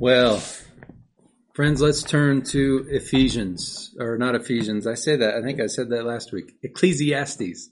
[0.00, 0.42] Well,
[1.54, 4.88] friends, let's turn to Ephesians, or not Ephesians.
[4.88, 6.56] I say that, I think I said that last week.
[6.64, 7.70] Ecclesiastes.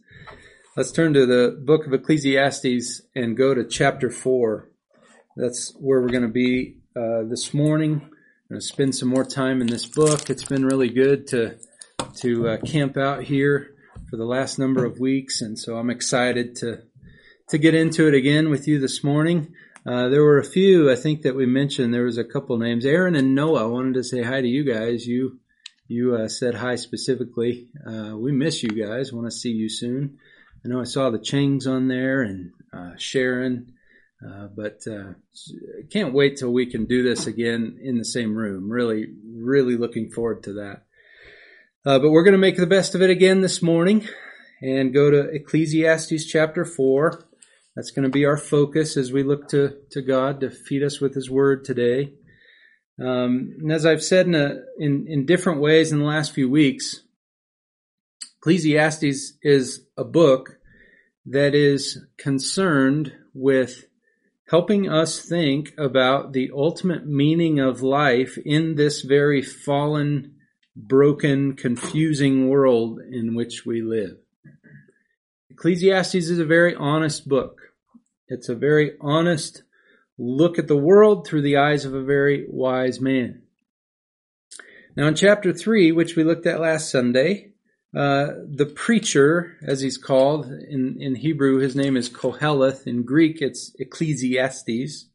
[0.76, 4.70] Let's turn to the book of Ecclesiastes and go to chapter 4.
[5.34, 7.94] That's where we're going to be uh, this morning.
[7.94, 10.30] I'm going to spend some more time in this book.
[10.30, 11.56] It's been really good to
[12.18, 13.74] to uh, camp out here
[14.08, 16.82] for the last number of weeks, and so I'm excited to
[17.48, 19.54] to get into it again with you this morning.
[19.84, 21.92] Uh, there were a few, I think, that we mentioned.
[21.92, 22.86] There was a couple names.
[22.86, 23.68] Aaron and Noah.
[23.68, 25.06] Wanted to say hi to you guys.
[25.06, 25.40] You
[25.88, 27.68] you uh, said hi specifically.
[27.84, 29.12] Uh, we miss you guys.
[29.12, 30.18] Want to see you soon.
[30.64, 33.74] I know I saw the Changs on there and uh, Sharon,
[34.24, 34.82] uh, but
[35.90, 38.70] can't wait till we can do this again in the same room.
[38.70, 40.84] Really, really looking forward to that.
[41.82, 44.06] but we're going to make the best of it again this morning
[44.62, 47.26] and go to Ecclesiastes chapter four.
[47.74, 51.00] That's going to be our focus as we look to, to God to feed us
[51.00, 52.12] with His Word today.
[53.00, 56.50] Um, and as I've said in, a, in, in different ways in the last few
[56.50, 57.02] weeks,
[58.38, 60.58] Ecclesiastes is a book
[61.26, 63.86] that is concerned with
[64.48, 70.34] helping us think about the ultimate meaning of life in this very fallen,
[70.76, 74.18] broken, confusing world in which we live.
[75.52, 77.60] Ecclesiastes is a very honest book.
[78.26, 79.64] It's a very honest
[80.18, 83.42] look at the world through the eyes of a very wise man.
[84.96, 87.52] Now, in chapter 3, which we looked at last Sunday,
[87.94, 92.86] uh, the preacher, as he's called in, in Hebrew, his name is Koheleth.
[92.86, 95.10] In Greek, it's Ecclesiastes.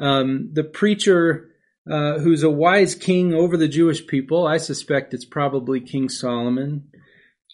[0.00, 1.50] Um, the preacher,
[1.90, 6.88] uh, who's a wise king over the Jewish people, I suspect it's probably King Solomon,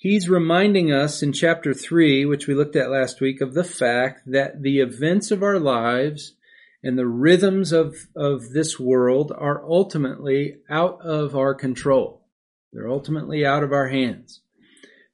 [0.05, 4.21] He's reminding us in chapter 3, which we looked at last week, of the fact
[4.27, 6.35] that the events of our lives
[6.83, 12.23] and the rhythms of, of this world are ultimately out of our control.
[12.71, 14.43] They're ultimately out of our hands.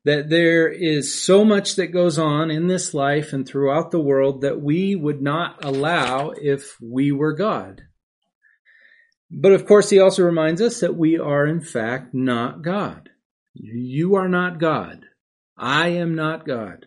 [0.04, 4.40] That there is so much that goes on in this life and throughout the world
[4.40, 7.82] that we would not allow if we were God.
[9.30, 13.09] But of course, he also reminds us that we are in fact not God.
[13.54, 15.04] You are not God.
[15.56, 16.86] I am not God.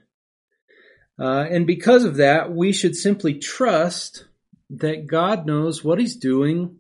[1.20, 4.26] Uh, and because of that, we should simply trust
[4.70, 6.78] that God knows what He's doing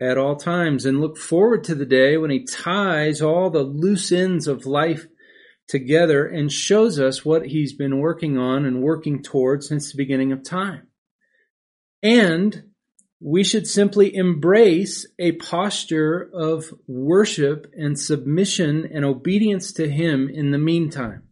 [0.00, 4.12] at all times and look forward to the day when He ties all the loose
[4.12, 5.06] ends of life
[5.68, 10.32] together and shows us what He's been working on and working towards since the beginning
[10.32, 10.86] of time.
[12.02, 12.65] And
[13.26, 20.52] we should simply embrace a posture of worship and submission and obedience to Him in
[20.52, 21.24] the meantime.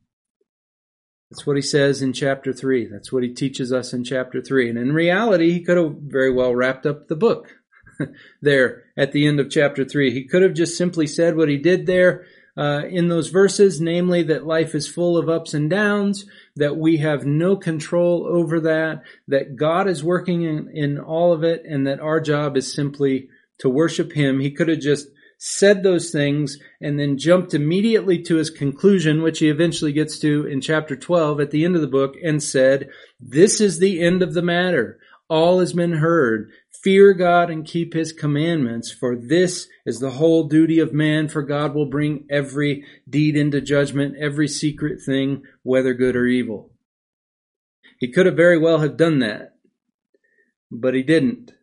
[1.30, 2.88] That's what he says in chapter 3.
[2.88, 4.70] That's what he teaches us in chapter 3.
[4.70, 7.54] And in reality, he could have very well wrapped up the book
[8.42, 10.12] there at the end of chapter 3.
[10.12, 12.24] He could have just simply said what he did there
[12.56, 16.26] uh, in those verses, namely that life is full of ups and downs,
[16.56, 21.42] that we have no control over that, that God is working in, in all of
[21.42, 23.28] it, and that our job is simply
[23.58, 24.40] to worship Him.
[24.40, 25.08] He could have just
[25.46, 30.46] said those things and then jumped immediately to his conclusion, which he eventually gets to
[30.46, 32.88] in chapter 12 at the end of the book, and said,
[33.20, 34.98] This is the end of the matter.
[35.28, 36.50] All has been heard.
[36.84, 41.40] Fear God and keep his commandments, for this is the whole duty of man, for
[41.40, 46.70] God will bring every deed into judgment, every secret thing, whether good or evil.
[47.98, 49.56] He could have very well have done that,
[50.70, 51.54] but he didn't.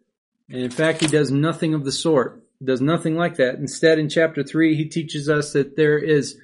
[0.49, 2.41] And in fact, he does nothing of the sort.
[2.63, 3.55] Does nothing like that.
[3.55, 6.35] Instead, in chapter 3, he teaches us that there is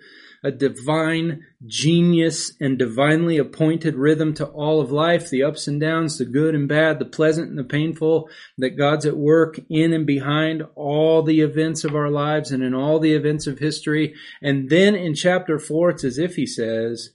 [0.43, 6.17] a divine genius and divinely appointed rhythm to all of life, the ups and downs,
[6.17, 10.05] the good and bad, the pleasant and the painful, that God's at work in and
[10.05, 14.13] behind all the events of our lives and in all the events of history.
[14.41, 17.11] And then in chapter four, it's as if he says,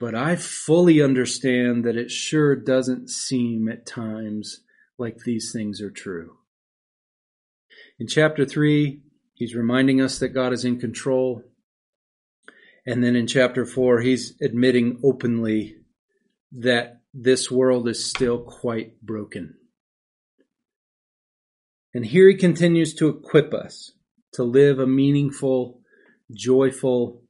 [0.00, 4.60] but I fully understand that it sure doesn't seem at times
[4.98, 6.38] like these things are true.
[8.00, 9.02] In chapter three,
[9.34, 11.44] he's reminding us that God is in control.
[12.86, 15.76] And then in chapter four, he's admitting openly
[16.52, 19.54] that this world is still quite broken.
[21.94, 23.92] And here he continues to equip us
[24.32, 25.80] to live a meaningful,
[26.32, 27.22] joyful,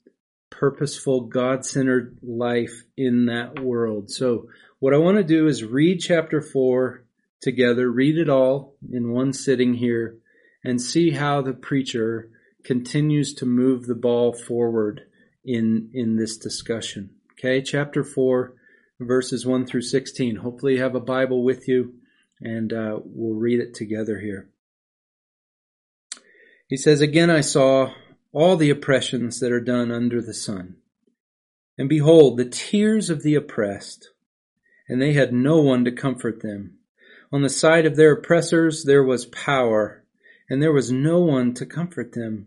[0.51, 4.11] purposeful, God centered life in that world.
[4.11, 7.05] So, what I want to do is read chapter 4
[7.41, 10.19] together, read it all in one sitting here,
[10.65, 12.31] and see how the preacher
[12.65, 15.03] continues to move the ball forward
[15.45, 17.11] in in this discussion.
[17.33, 18.55] Okay, chapter four,
[19.01, 20.37] verses one through sixteen.
[20.37, 21.95] Hopefully, you have a Bible with you,
[22.41, 24.49] and uh, we'll read it together here.
[26.69, 27.93] He says, Again I saw
[28.33, 30.77] all the oppressions that are done under the sun.
[31.77, 34.09] And behold, the tears of the oppressed,
[34.89, 36.79] and they had no one to comfort them.
[37.31, 40.05] On the side of their oppressors there was power,
[40.49, 42.47] and there was no one to comfort them.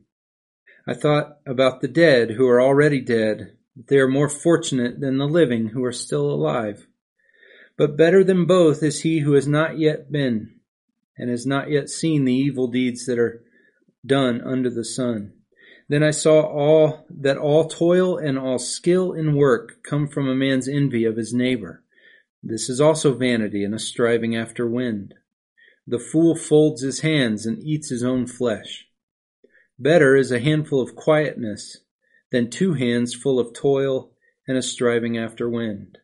[0.87, 3.57] I thought about the dead who are already dead.
[3.75, 6.87] They are more fortunate than the living who are still alive.
[7.77, 10.59] But better than both is he who has not yet been,
[11.17, 13.43] and has not yet seen the evil deeds that are
[14.05, 15.33] done under the sun.
[15.87, 20.35] Then I saw all that all toil and all skill in work come from a
[20.35, 21.83] man's envy of his neighbor.
[22.41, 25.15] This is also vanity and a striving after wind.
[25.87, 28.84] The fool folds his hands and eats his own flesh.
[29.77, 31.79] Better is a handful of quietness
[32.31, 34.13] than two hands full of toil
[34.47, 35.97] and a striving after wind.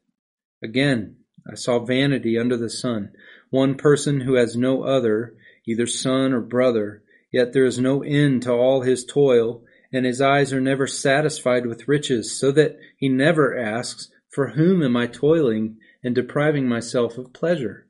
[0.62, 1.18] Again,
[1.50, 3.14] I saw vanity under the sun,
[3.50, 5.36] one person who has no other,
[5.66, 10.22] either son or brother, yet there is no end to all his toil, and his
[10.22, 15.08] eyes are never satisfied with riches, so that he never asks, For whom am I
[15.08, 17.88] toiling and depriving myself of pleasure?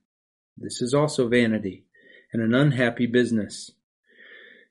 [0.57, 1.86] This is also vanity,
[2.31, 3.72] and an unhappy business.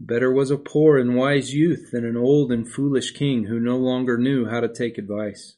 [0.00, 3.76] Better was a poor and wise youth than an old and foolish king who no
[3.76, 5.56] longer knew how to take advice.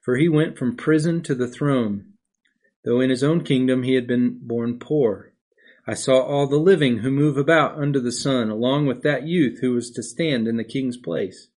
[0.00, 2.14] For he went from prison to the throne,
[2.84, 5.34] though in his own kingdom he had been born poor.
[5.86, 9.60] I saw all the living who move about under the sun, along with that youth
[9.60, 11.48] who was to stand in the king's place.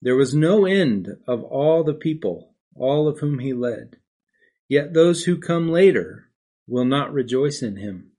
[0.00, 3.98] There was no end of all the people, all of whom he led.
[4.68, 6.28] Yet those who come later
[6.66, 8.10] will not rejoice in him.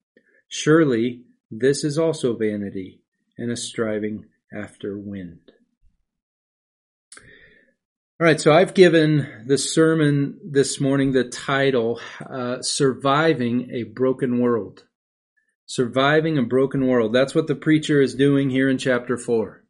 [0.47, 3.02] Surely this is also vanity
[3.37, 5.51] and a striving after wind.
[8.19, 14.39] All right, so I've given the sermon this morning the title, uh, Surviving a Broken
[14.39, 14.83] World.
[15.65, 17.13] Surviving a broken world.
[17.13, 19.63] That's what the preacher is doing here in chapter four.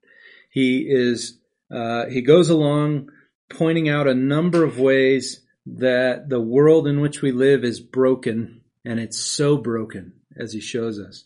[0.51, 1.39] He is,
[1.73, 3.09] uh, he goes along
[3.49, 8.61] pointing out a number of ways that the world in which we live is broken,
[8.83, 11.25] and it's so broken, as he shows us.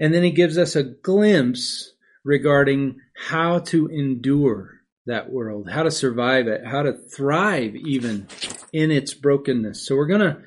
[0.00, 1.92] And then he gives us a glimpse
[2.24, 8.26] regarding how to endure that world, how to survive it, how to thrive even
[8.72, 9.86] in its brokenness.
[9.86, 10.42] So we're going to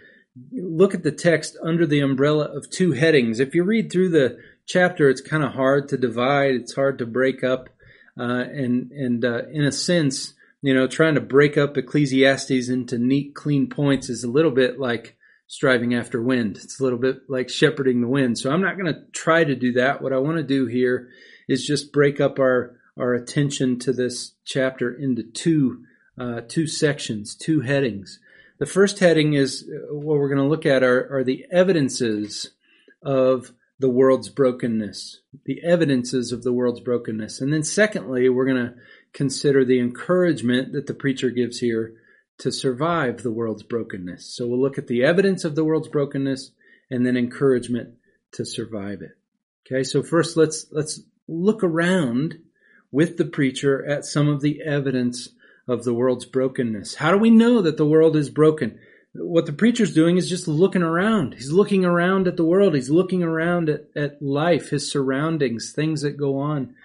[0.52, 3.40] look at the text under the umbrella of two headings.
[3.40, 6.56] If you read through the chapter, it's kind of hard to divide.
[6.56, 7.70] It's hard to break up,
[8.20, 12.98] uh, and and uh, in a sense, you know, trying to break up Ecclesiastes into
[12.98, 15.18] neat, clean points is a little bit like
[15.54, 16.58] striving after wind.
[16.58, 18.40] It's a little bit like shepherding the wind.
[18.40, 20.02] So I'm not going to try to do that.
[20.02, 21.10] What I want to do here
[21.48, 25.84] is just break up our our attention to this chapter into two
[26.20, 28.20] uh, two sections, two headings.
[28.58, 32.50] The first heading is uh, what we're going to look at are, are the evidences
[33.04, 37.42] of the world's brokenness, the evidences of the world's brokenness.
[37.42, 38.74] And then secondly, we're going to
[39.12, 41.94] consider the encouragement that the preacher gives here
[42.40, 44.26] to survive the world's brokenness.
[44.26, 46.52] So we'll look at the evidence of the world's brokenness
[46.90, 47.96] and then encouragement
[48.34, 49.18] to survive it.
[49.66, 52.36] Okay, so first let's let's look around
[52.92, 55.30] with the preacher at some of the evidence
[55.68, 56.96] of the world's brokenness.
[56.96, 58.80] How do we know that the world is broken?
[59.14, 61.36] What the preacher's doing is just looking around.
[61.36, 62.76] He's looking around at the world.
[62.76, 66.76] He's looking around at, at life, his surroundings, things that go on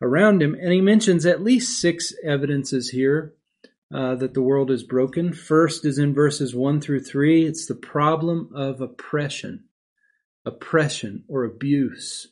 [0.00, 0.54] around him.
[0.54, 3.34] And he mentions at least six evidences here
[3.94, 5.32] uh, that the world is broken.
[5.32, 7.46] First is in verses 1 through 3.
[7.46, 9.64] It's the problem of oppression,
[10.44, 12.28] oppression or abuse.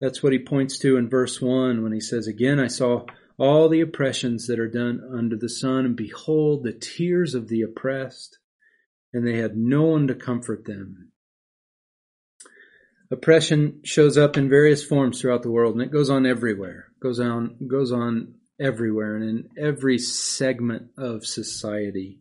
[0.00, 3.06] That's what he points to in verse 1 when he says, Again, I saw
[3.38, 7.62] all the oppressions that are done under the sun, and behold, the tears of the
[7.62, 8.38] oppressed,
[9.12, 11.12] and they had no one to comfort them.
[13.10, 16.88] Oppression shows up in various forms throughout the world, and it goes on everywhere.
[16.96, 22.20] It goes on, goes on everywhere, and in every segment of society.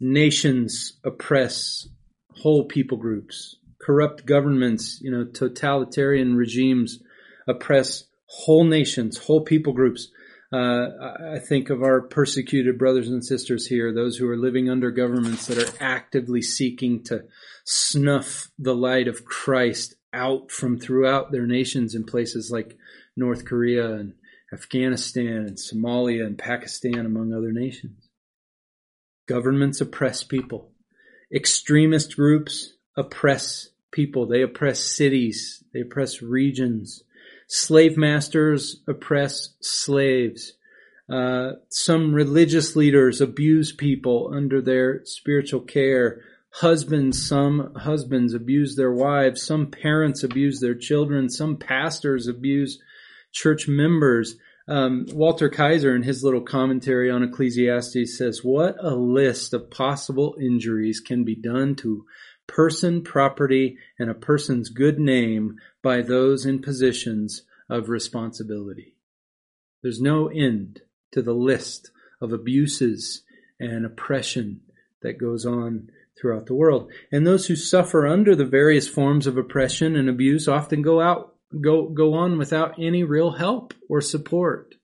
[0.00, 1.88] Nations oppress
[2.36, 3.56] whole people groups.
[3.80, 7.00] Corrupt governments, you know, totalitarian regimes
[7.46, 10.08] oppress whole nations, whole people groups.
[10.52, 10.88] Uh,
[11.34, 15.46] I think of our persecuted brothers and sisters here, those who are living under governments
[15.46, 17.24] that are actively seeking to
[17.64, 22.78] snuff the light of Christ out from throughout their nations in places like
[23.16, 24.14] North Korea and,
[24.52, 28.08] Afghanistan and Somalia and Pakistan, among other nations.
[29.26, 30.72] Governments oppress people.
[31.32, 34.26] Extremist groups oppress people.
[34.26, 35.62] They oppress cities.
[35.74, 37.02] They oppress regions.
[37.46, 40.54] Slave masters oppress slaves.
[41.10, 46.22] Uh, some religious leaders abuse people under their spiritual care.
[46.50, 49.42] Husbands, some husbands abuse their wives.
[49.42, 51.28] Some parents abuse their children.
[51.28, 52.78] Some pastors abuse
[53.32, 54.36] church members.
[54.66, 60.36] Um, Walter Kaiser, in his little commentary on Ecclesiastes, says, What a list of possible
[60.40, 62.04] injuries can be done to
[62.46, 68.94] person, property, and a person's good name by those in positions of responsibility.
[69.82, 70.82] There's no end
[71.12, 73.22] to the list of abuses
[73.60, 74.60] and oppression
[75.02, 76.90] that goes on throughout the world.
[77.12, 81.34] And those who suffer under the various forms of oppression and abuse often go out
[81.60, 84.74] go go on without any real help or support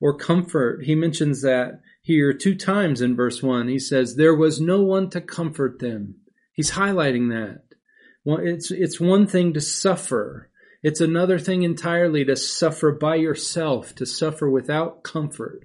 [0.00, 0.84] or comfort.
[0.84, 3.68] He mentions that here two times in verse 1.
[3.68, 6.16] He says there was no one to comfort them.
[6.52, 7.62] He's highlighting that.
[8.24, 10.50] It's it's one thing to suffer.
[10.82, 15.64] It's another thing entirely to suffer by yourself, to suffer without comfort.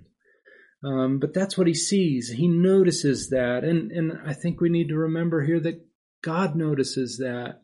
[0.83, 2.29] Um, but that's what he sees.
[2.29, 3.63] He notices that.
[3.63, 5.86] And, and I think we need to remember here that
[6.24, 7.62] God notices that.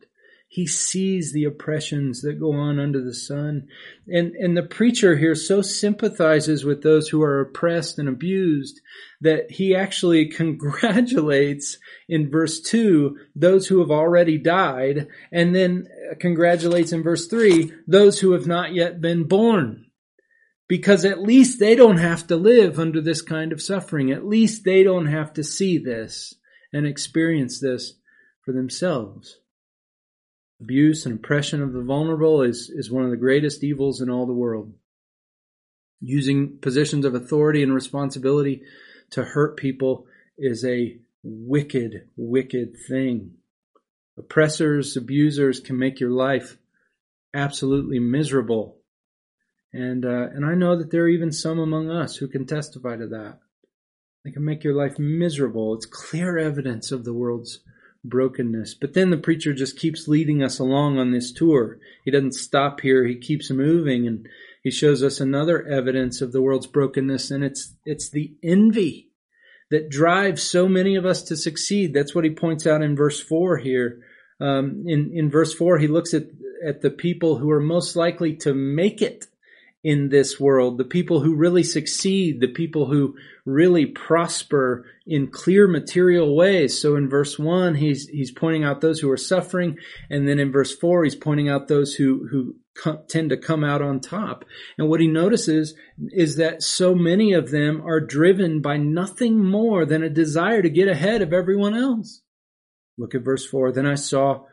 [0.50, 3.68] He sees the oppressions that go on under the sun.
[4.08, 8.80] And, and the preacher here so sympathizes with those who are oppressed and abused
[9.20, 11.76] that he actually congratulates
[12.08, 15.86] in verse 2 those who have already died and then
[16.18, 19.84] congratulates in verse 3 those who have not yet been born
[20.68, 24.12] because at least they don't have to live under this kind of suffering.
[24.12, 26.34] At least they don't have to see this
[26.72, 27.94] and experience this
[28.44, 29.38] for themselves.
[30.60, 34.26] Abuse and oppression of the vulnerable is, is one of the greatest evils in all
[34.26, 34.72] the world.
[36.00, 38.62] Using positions of authority and responsibility
[39.10, 43.34] to hurt people is a wicked, wicked thing.
[44.16, 46.56] Oppressors, abusers can make your life
[47.34, 48.78] absolutely miserable
[49.72, 52.96] and uh, and I know that there are even some among us who can testify
[52.96, 53.38] to that.
[54.24, 55.74] They can make your life miserable.
[55.74, 57.60] It's clear evidence of the world's
[58.08, 58.74] brokenness.
[58.74, 61.78] But then the preacher just keeps leading us along on this tour.
[62.04, 63.06] He doesn't stop here.
[63.06, 64.26] He keeps moving and
[64.62, 69.08] he shows us another evidence of the world's brokenness and it's it's the envy
[69.70, 71.92] that drives so many of us to succeed.
[71.92, 74.00] That's what he points out in verse 4 here.
[74.40, 76.24] Um, in, in verse 4, he looks at,
[76.66, 79.26] at the people who are most likely to make it
[79.84, 83.14] in this world, the people who really succeed, the people who
[83.46, 86.80] really prosper in clear material ways.
[86.80, 89.78] So in verse one, he's, he's pointing out those who are suffering.
[90.10, 92.56] And then in verse four, he's pointing out those who, who
[93.08, 94.44] tend to come out on top.
[94.76, 95.74] And what he notices
[96.08, 100.70] is that so many of them are driven by nothing more than a desire to
[100.70, 102.20] get ahead of everyone else.
[102.98, 103.70] Look at verse four.
[103.70, 104.44] Then I saw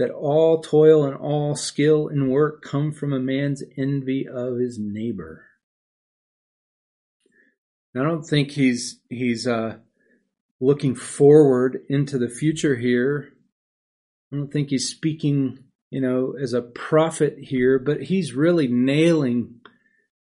[0.00, 4.78] that all toil and all skill in work come from a man's envy of his
[4.80, 5.44] neighbor.
[7.94, 9.76] I don't think he's he's uh,
[10.58, 13.34] looking forward into the future here.
[14.32, 19.60] I don't think he's speaking, you know, as a prophet here, but he's really nailing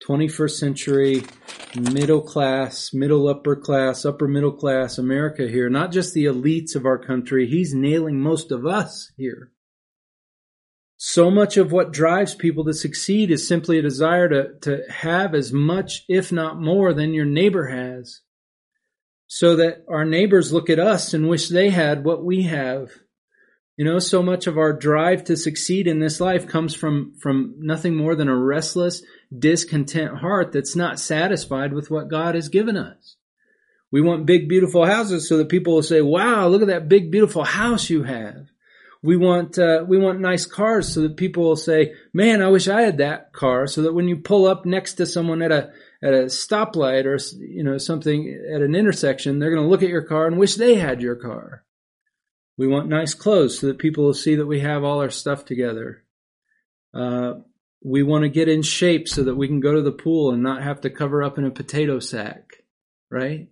[0.09, 1.23] 21st century
[1.77, 5.71] middle class, middle upper class, upper middle class America here.
[5.71, 7.47] Not just the elites of our country.
[7.47, 9.53] He's nailing most of us here.
[11.01, 15.33] So much of what drives people to succeed is simply a desire to, to have
[15.33, 18.21] as much, if not more, than your neighbor has.
[19.29, 22.91] So that our neighbors look at us and wish they had what we have.
[23.77, 27.55] You know, so much of our drive to succeed in this life comes from, from
[27.59, 29.01] nothing more than a restless,
[29.37, 33.15] discontent heart that's not satisfied with what God has given us.
[33.93, 37.13] We want big, beautiful houses so that people will say, wow, look at that big,
[37.13, 38.49] beautiful house you have.
[39.03, 42.67] We want uh, we want nice cars so that people will say, "Man, I wish
[42.67, 45.71] I had that car." So that when you pull up next to someone at a
[46.03, 49.89] at a stoplight or you know something at an intersection, they're going to look at
[49.89, 51.65] your car and wish they had your car.
[52.57, 55.45] We want nice clothes so that people will see that we have all our stuff
[55.45, 56.05] together.
[56.93, 57.35] Uh,
[57.85, 60.43] we want to get in shape so that we can go to the pool and
[60.43, 62.65] not have to cover up in a potato sack,
[63.11, 63.49] right?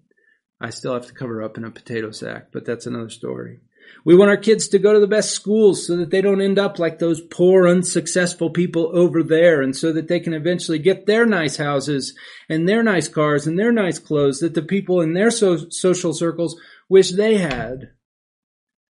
[0.61, 3.61] I still have to cover up in a potato sack, but that's another story.
[4.05, 6.59] We want our kids to go to the best schools so that they don't end
[6.59, 11.07] up like those poor, unsuccessful people over there and so that they can eventually get
[11.07, 12.17] their nice houses
[12.49, 16.13] and their nice cars and their nice clothes that the people in their so- social
[16.13, 17.91] circles wish they had.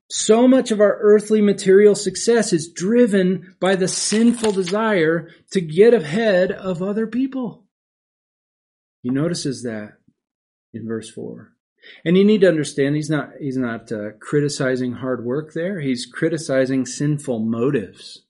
[0.10, 5.94] So much of our earthly material success is driven by the sinful desire to get
[5.94, 7.66] ahead of other people.
[9.02, 9.94] He notices that
[10.74, 11.55] in verse 4.
[12.04, 15.80] And you need to understand he's not he's not uh, criticizing hard work there.
[15.80, 18.24] He's criticizing sinful motives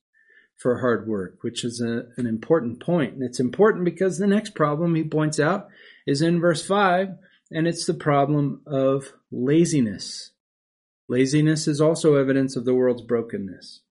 [0.57, 3.13] for hard work, which is a, an important point.
[3.13, 5.67] And it's important because the next problem he points out
[6.07, 7.09] is in verse 5,
[7.51, 10.31] and it's the problem of laziness.
[11.07, 13.81] Laziness is also evidence of the world's brokenness.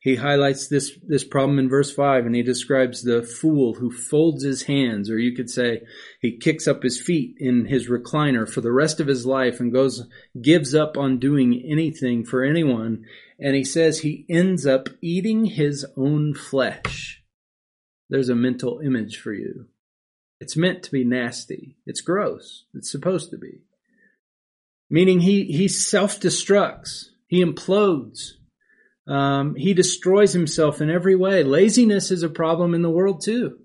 [0.00, 4.42] He highlights this, this problem in verse 5 and he describes the fool who folds
[4.42, 5.82] his hands, or you could say
[6.22, 9.72] he kicks up his feet in his recliner for the rest of his life and
[9.72, 10.06] goes,
[10.40, 13.04] gives up on doing anything for anyone.
[13.38, 17.22] And he says he ends up eating his own flesh.
[18.08, 19.66] There's a mental image for you.
[20.40, 21.76] It's meant to be nasty.
[21.84, 22.64] It's gross.
[22.72, 23.60] It's supposed to be.
[24.88, 27.10] Meaning he, he self-destructs.
[27.26, 28.32] He implodes.
[29.06, 31.42] Um, he destroys himself in every way.
[31.42, 33.58] Laziness is a problem in the world too,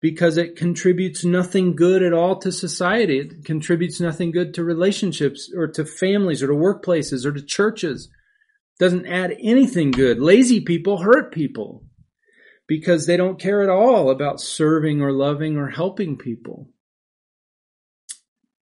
[0.00, 3.18] because it contributes nothing good at all to society.
[3.18, 8.08] It contributes nothing good to relationships or to families or to workplaces or to churches.
[8.78, 10.20] It doesn't add anything good.
[10.20, 11.84] Lazy people hurt people
[12.66, 16.68] because they don't care at all about serving or loving or helping people.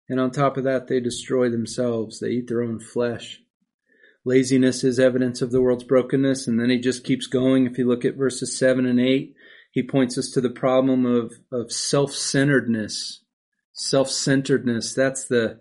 [0.08, 2.20] And on top of that, they destroy themselves.
[2.20, 3.40] They eat their own flesh.
[4.24, 6.46] Laziness is evidence of the world's brokenness.
[6.46, 7.66] And then he just keeps going.
[7.66, 9.34] If you look at verses 7 and 8,
[9.72, 13.22] he points us to the problem of, of self-centeredness.
[13.72, 14.94] Self-centeredness.
[14.94, 15.60] That's the,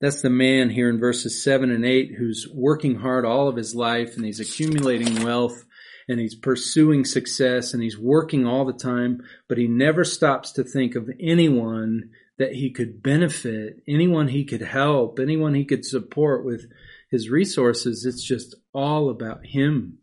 [0.00, 3.74] that's the man here in verses 7 and 8 who's working hard all of his
[3.74, 5.64] life and he's accumulating wealth
[6.08, 10.64] and he's pursuing success and he's working all the time, but he never stops to
[10.64, 16.44] think of anyone that he could benefit, anyone he could help, anyone he could support
[16.44, 16.66] with
[17.14, 18.04] his resources.
[18.04, 19.98] It's just all about him.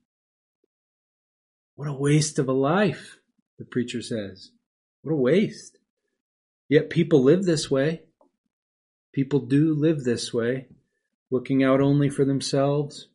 [1.75, 3.17] What a waste of a life,
[3.59, 4.51] the preacher says.
[5.01, 5.77] What a waste.
[6.69, 8.03] Yet people live this way.
[9.13, 10.67] People do live this way,
[11.29, 13.09] looking out only for themselves,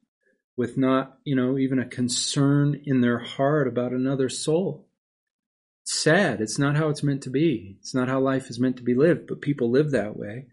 [0.59, 4.87] with not, you know, even a concern in their heart about another soul.
[5.85, 6.43] It's sad.
[6.43, 7.79] It's not how it's meant to be.
[7.81, 10.49] It's not how life is meant to be lived, but people live that way.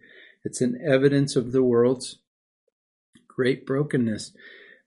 [0.45, 2.19] It's an evidence of the world's
[3.35, 4.31] great brokenness.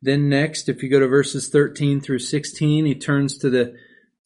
[0.03, 3.75] Then next, if you go to verses 13 through 16, he turns to the,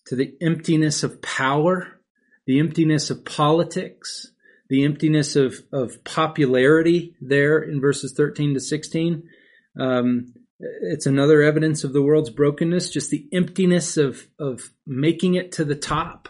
[0.06, 2.00] to the emptiness of power,
[2.46, 4.32] the emptiness of politics,
[4.68, 9.22] the emptiness of, of popularity there in verses 13 to 16.
[9.78, 15.52] Um, it's another evidence of the world's brokenness, just the emptiness of, of making it
[15.52, 16.28] to the top.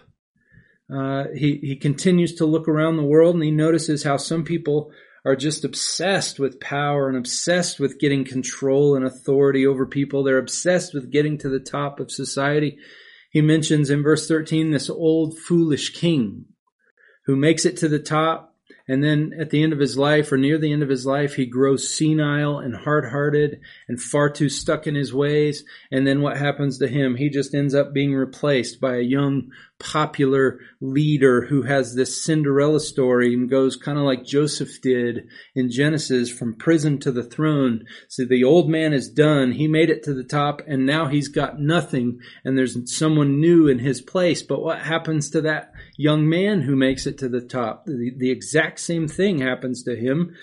[0.92, 4.92] Uh, he, he continues to look around the world and he notices how some people
[5.24, 10.22] are just obsessed with power and obsessed with getting control and authority over people.
[10.22, 12.78] They're obsessed with getting to the top of society.
[13.30, 16.46] He mentions in verse 13 this old foolish king
[17.26, 18.50] who makes it to the top
[18.90, 21.36] and then at the end of his life or near the end of his life,
[21.36, 25.62] he grows senile and hard-hearted and far too stuck in his ways.
[25.92, 27.14] And then what happens to him?
[27.14, 32.78] He just ends up being replaced by a young popular leader who has this Cinderella
[32.78, 37.84] story and goes kind of like Joseph did in Genesis from prison to the throne.
[38.06, 39.52] So the old man is done.
[39.52, 43.66] He made it to the top and now he's got nothing and there's someone new
[43.66, 44.42] in his place.
[44.42, 47.86] But what happens to that young man who makes it to the top?
[47.86, 50.36] The, the exact same thing happens to him.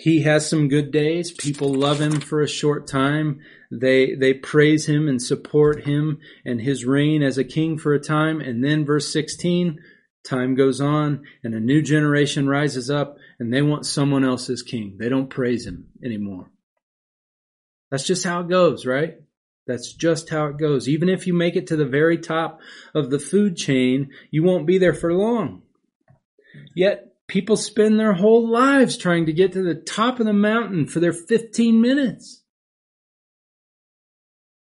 [0.00, 1.30] He has some good days.
[1.30, 3.40] People love him for a short time.
[3.70, 8.00] They, they praise him and support him and his reign as a king for a
[8.00, 8.40] time.
[8.40, 9.78] And then verse 16,
[10.24, 14.62] time goes on and a new generation rises up and they want someone else as
[14.62, 14.96] king.
[14.98, 16.50] They don't praise him anymore.
[17.90, 19.18] That's just how it goes, right?
[19.66, 20.88] That's just how it goes.
[20.88, 22.60] Even if you make it to the very top
[22.94, 25.60] of the food chain, you won't be there for long.
[26.74, 30.84] Yet people spend their whole lives trying to get to the top of the mountain
[30.84, 32.42] for their 15 minutes.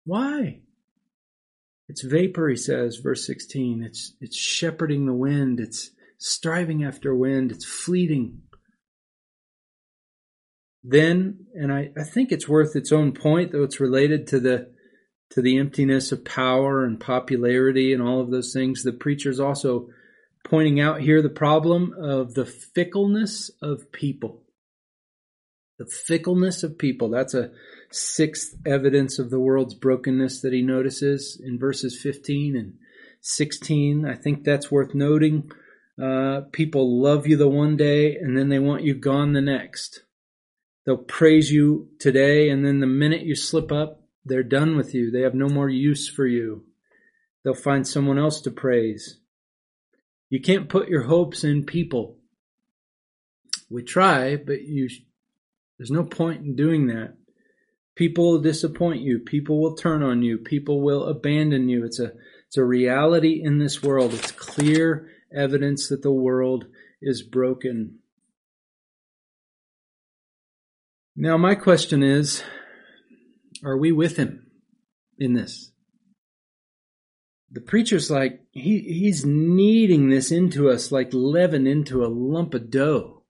[0.07, 0.63] Why?
[1.87, 3.83] It's vapor, he says, verse 16.
[3.83, 5.61] It's, it's shepherding the wind.
[5.61, 7.53] It's striving after wind.
[7.53, 8.41] It's fleeting.
[10.83, 14.73] Then, and I, I think it's worth its own point, though it's related to the,
[15.33, 18.83] to the emptiness of power and popularity and all of those things.
[18.83, 19.91] The preacher's also
[20.47, 24.45] pointing out here the problem of the fickleness of people.
[25.79, 27.11] The fickleness of people.
[27.11, 27.51] That's a
[27.91, 32.75] sixth evidence of the world's brokenness that he notices in verses 15 and
[33.23, 34.07] 16.
[34.07, 35.51] I think that's worth noting.
[36.01, 40.05] Uh, people love you the one day and then they want you gone the next.
[40.85, 45.11] They'll praise you today and then the minute you slip up, they're done with you.
[45.11, 46.65] They have no more use for you.
[47.43, 49.19] They'll find someone else to praise.
[50.29, 52.19] You can't put your hopes in people.
[53.71, 54.89] We try, but you,
[55.79, 57.17] there's no point in doing that.
[57.95, 59.21] People will disappoint you.
[59.21, 60.39] People will turn on you.
[60.39, 61.85] People will abandon you.
[61.85, 62.13] It's a,
[62.47, 64.13] it's a reality in this world.
[64.13, 66.67] It's clear evidence that the world
[67.01, 67.99] is broken.
[71.17, 72.43] Now, my question is
[73.65, 74.47] are we with him
[75.19, 75.71] in this?
[77.51, 82.71] The preacher's like, he, he's kneading this into us like leaven into a lump of
[82.71, 83.23] dough.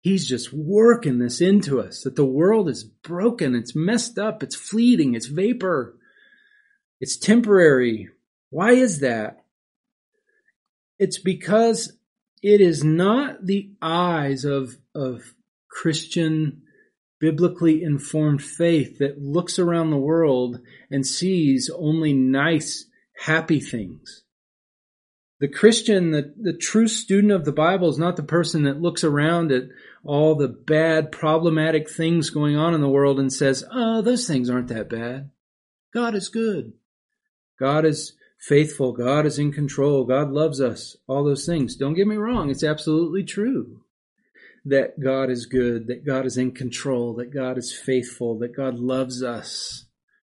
[0.00, 4.56] He's just working this into us that the world is broken, it's messed up, it's
[4.56, 5.94] fleeting, it's vapor,
[7.00, 8.08] it's temporary.
[8.48, 9.44] Why is that?
[10.98, 11.92] It's because
[12.42, 15.34] it is not the eyes of, of
[15.68, 16.62] Christian,
[17.20, 24.22] biblically informed faith that looks around the world and sees only nice, happy things.
[25.40, 29.02] The Christian, the, the true student of the Bible is not the person that looks
[29.02, 29.64] around at
[30.04, 34.50] all the bad, problematic things going on in the world and says, oh, those things
[34.50, 35.30] aren't that bad.
[35.94, 36.74] God is good.
[37.58, 38.92] God is faithful.
[38.92, 40.04] God is in control.
[40.04, 40.96] God loves us.
[41.06, 41.74] All those things.
[41.74, 42.50] Don't get me wrong.
[42.50, 43.80] It's absolutely true
[44.66, 48.78] that God is good, that God is in control, that God is faithful, that God
[48.78, 49.86] loves us.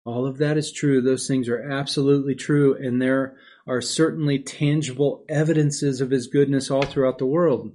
[0.04, 1.00] All of that is true.
[1.00, 2.74] Those things are absolutely true.
[2.74, 3.36] And there
[3.70, 7.70] are certainly tangible evidences of his goodness all throughout the world.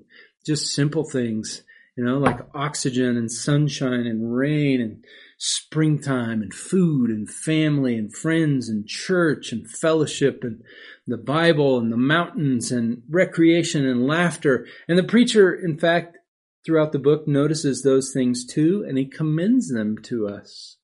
[0.45, 1.63] Just simple things,
[1.95, 5.05] you know, like oxygen and sunshine and rain and
[5.37, 10.61] springtime and food and family and friends and church and fellowship and
[11.07, 14.67] the Bible and the mountains and recreation and laughter.
[14.89, 16.17] And the preacher, in fact,
[16.65, 20.75] throughout the book notices those things too, and he commends them to us.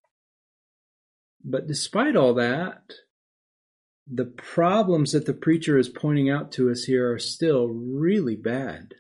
[1.44, 2.94] But despite all that,
[4.14, 8.94] the problems that the preacher is pointing out to us here are still really bad.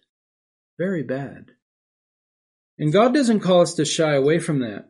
[0.78, 1.52] Very bad.
[2.80, 4.89] And God doesn't call us to shy away from that.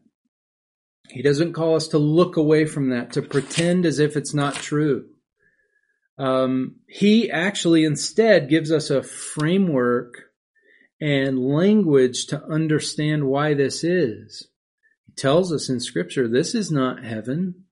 [1.10, 4.56] He doesn't call us to look away from that, to pretend as if it's not
[4.56, 5.08] true.
[6.18, 10.14] Um, he actually instead gives us a framework
[11.02, 14.48] and language to understand why this is.
[15.08, 17.66] He tells us in Scripture this is not heaven.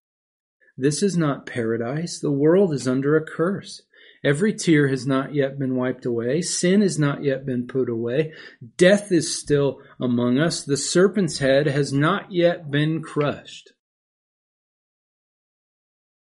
[0.82, 2.20] This is not paradise.
[2.20, 3.82] The world is under a curse.
[4.24, 6.42] Every tear has not yet been wiped away.
[6.42, 8.32] Sin has not yet been put away.
[8.78, 10.64] Death is still among us.
[10.64, 13.74] The serpent's head has not yet been crushed.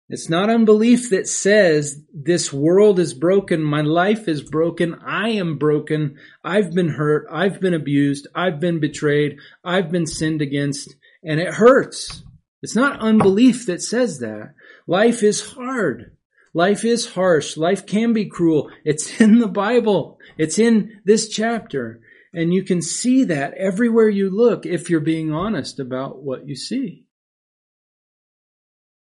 [0.10, 5.58] It's not unbelief that says this world is broken, my life is broken, I am
[5.58, 11.41] broken, I've been hurt, I've been abused, I've been betrayed, I've been sinned against, and
[11.41, 12.24] it hurts.
[12.62, 14.54] It's not unbelief that says that.
[14.88, 16.15] Life is hard.
[16.54, 17.56] Life is harsh.
[17.56, 18.72] Life can be cruel.
[18.84, 20.20] It's in the Bible.
[20.38, 22.02] It's in this chapter.
[22.34, 26.56] And you can see that everywhere you look if you're being honest about what you
[26.56, 27.06] see.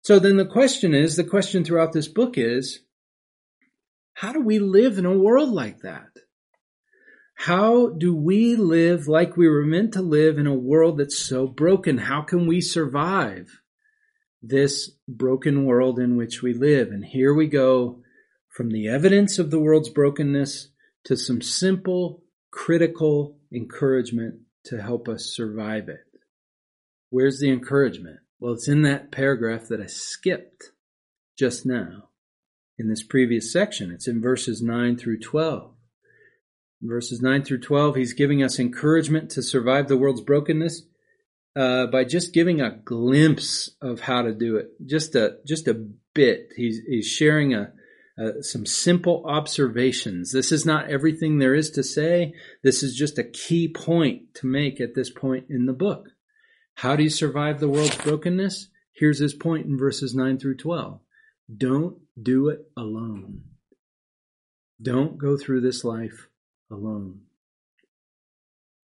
[0.03, 2.81] So then the question is, the question throughout this book is,
[4.13, 6.09] how do we live in a world like that?
[7.43, 11.45] How do we live like we were meant to live in a world that's so
[11.45, 11.97] broken?
[11.97, 13.59] How can we survive
[14.41, 16.87] this broken world in which we live?
[16.87, 18.01] And here we go
[18.47, 20.69] from the evidence of the world's brokenness
[21.03, 24.35] to some simple, critical encouragement
[24.67, 26.05] to help us survive it.
[27.09, 28.19] Where's the encouragement?
[28.39, 30.71] Well, it's in that paragraph that I skipped
[31.37, 32.07] just now
[32.77, 33.91] in this previous section.
[33.91, 35.72] It's in verses 9 through 12
[36.83, 40.83] verses 9 through 12, he's giving us encouragement to survive the world's brokenness
[41.55, 44.69] uh, by just giving a glimpse of how to do it.
[44.85, 46.49] Just a just a bit.
[46.55, 47.71] He's he's sharing a,
[48.17, 50.31] a, some simple observations.
[50.31, 52.33] This is not everything there is to say.
[52.63, 56.09] This is just a key point to make at this point in the book.
[56.75, 58.69] How do you survive the world's brokenness?
[58.95, 60.99] Here's his point in verses 9 through 12.
[61.55, 63.43] Don't do it alone.
[64.81, 66.27] Don't go through this life
[66.71, 67.21] alone.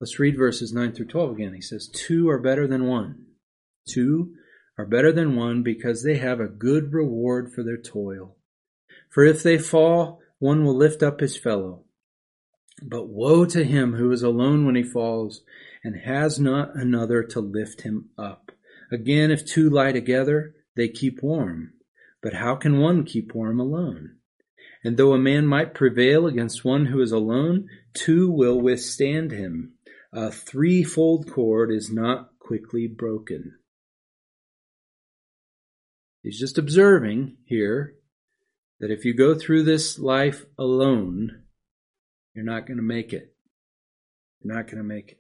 [0.01, 1.55] Let's read verses 9 through 12 again.
[1.55, 3.27] He says, Two are better than one.
[3.88, 4.35] Two
[4.79, 8.37] are better than one because they have a good reward for their toil.
[9.11, 11.85] For if they fall, one will lift up his fellow.
[12.81, 15.43] But woe to him who is alone when he falls
[15.83, 18.53] and has not another to lift him up.
[18.93, 21.73] Again, if two lie together, they keep warm.
[22.23, 24.17] But how can one keep warm alone?
[24.88, 29.74] And though a man might prevail against one who is alone, two will withstand him.
[30.14, 33.59] A threefold cord is not quickly broken.
[36.22, 37.96] He's just observing here
[38.81, 41.42] that if you go through this life alone,
[42.33, 43.35] you're not going to make it.
[44.40, 45.18] You're not going to make it.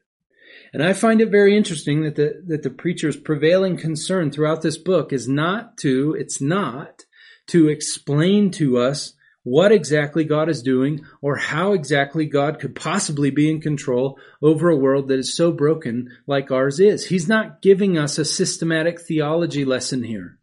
[0.72, 4.78] And I find it very interesting that the, that the preacher's prevailing concern throughout this
[4.78, 7.04] book is not to, it's not
[7.48, 9.12] to explain to us
[9.48, 14.68] what exactly God is doing or how exactly God could possibly be in control over
[14.68, 17.06] a world that is so broken like ours is.
[17.06, 20.38] He's not giving us a systematic theology lesson here.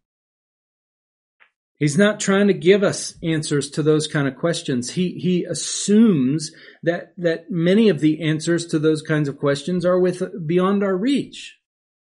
[1.78, 4.90] He's not trying to give us answers to those kind of questions.
[4.90, 6.50] He, he assumes
[6.82, 10.96] that, that many of the answers to those kinds of questions are with, beyond our
[10.96, 11.58] reach.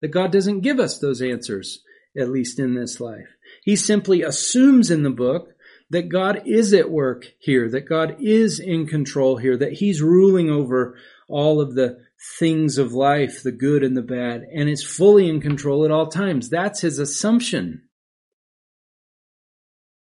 [0.01, 1.83] That God doesn't give us those answers,
[2.19, 3.29] at least in this life.
[3.63, 5.52] He simply assumes in the book
[5.93, 10.49] that God is at work here, that God is in control here, that He's ruling
[10.49, 10.97] over
[11.29, 11.99] all of the
[12.39, 16.07] things of life, the good and the bad, and is fully in control at all
[16.07, 16.49] times.
[16.49, 17.83] That's His assumption.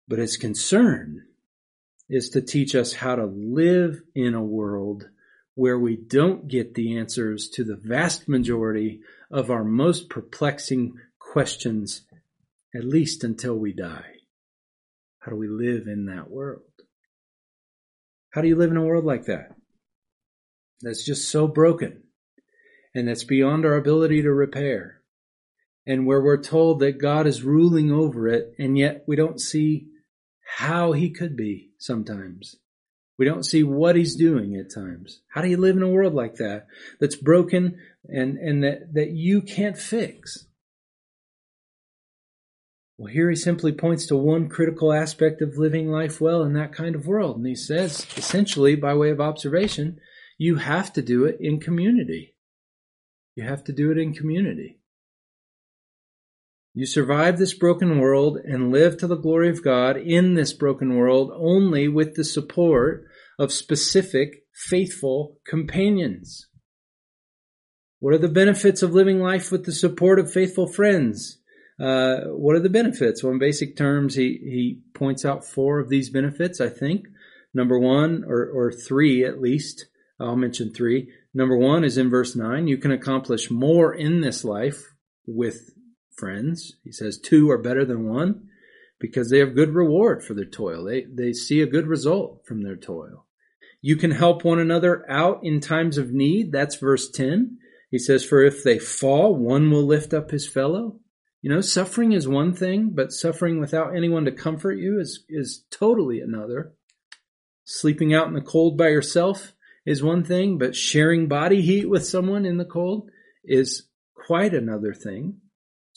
[0.07, 1.25] But his concern
[2.07, 5.07] is to teach us how to live in a world
[5.55, 12.01] where we don't get the answers to the vast majority of our most perplexing questions,
[12.75, 14.18] at least until we die.
[15.19, 16.61] How do we live in that world?
[18.31, 19.55] How do you live in a world like that?
[20.81, 22.03] That's just so broken
[22.93, 25.01] and that's beyond our ability to repair.
[25.85, 29.87] And where we're told that God is ruling over it, and yet we don't see
[30.57, 32.57] how he could be sometimes.
[33.17, 35.21] We don't see what he's doing at times.
[35.33, 36.67] How do you live in a world like that
[36.99, 37.77] that's broken
[38.07, 40.45] and, and that, that you can't fix?
[42.99, 46.73] Well, here he simply points to one critical aspect of living life well in that
[46.73, 47.37] kind of world.
[47.37, 50.01] And he says, essentially, by way of observation,
[50.37, 52.35] you have to do it in community.
[53.35, 54.81] You have to do it in community.
[56.73, 60.97] You survive this broken world and live to the glory of God in this broken
[60.97, 63.05] world only with the support
[63.39, 66.49] of specific, faithful companions.
[67.99, 71.38] What are the benefits of living life with the support of faithful friends?
[71.79, 73.23] Uh, what are the benefits?
[73.23, 77.07] Well, in basic terms, he, he points out four of these benefits, I think.
[77.53, 79.87] Number one, or, or three at least.
[80.19, 81.09] I'll mention three.
[81.33, 82.67] Number one is in verse nine.
[82.67, 84.83] You can accomplish more in this life
[85.25, 85.71] with
[86.17, 86.75] friends.
[86.83, 88.49] He says two are better than one
[88.99, 90.83] because they have good reward for their toil.
[90.83, 93.25] They, they see a good result from their toil.
[93.81, 96.51] You can help one another out in times of need.
[96.51, 97.57] That's verse 10.
[97.89, 100.99] He says, for if they fall, one will lift up his fellow.
[101.41, 105.63] You know, suffering is one thing, but suffering without anyone to comfort you is, is
[105.71, 106.73] totally another.
[107.63, 109.53] Sleeping out in the cold by yourself
[109.85, 113.09] is one thing, but sharing body heat with someone in the cold
[113.45, 115.37] is quite another thing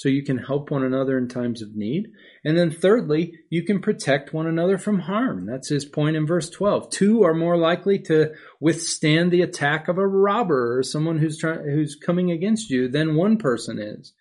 [0.02, 2.09] so you can help one another in times of need.
[2.44, 5.46] And then thirdly, you can protect one another from harm.
[5.46, 6.90] That's his point in verse 12.
[6.90, 11.62] Two are more likely to withstand the attack of a robber or someone who's trying,
[11.62, 14.12] who's coming against you than one person is.